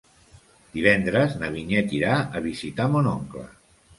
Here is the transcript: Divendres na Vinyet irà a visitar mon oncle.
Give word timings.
Divendres 0.77 1.35
na 1.43 1.51
Vinyet 1.57 1.93
irà 1.97 2.15
a 2.39 2.43
visitar 2.47 2.91
mon 2.95 3.13
oncle. 3.15 3.47